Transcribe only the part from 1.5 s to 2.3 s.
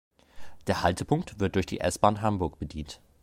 durch die S-Bahn